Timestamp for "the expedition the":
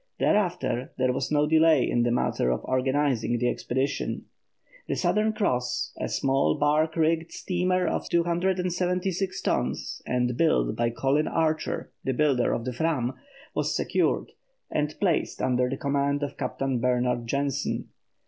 3.37-4.95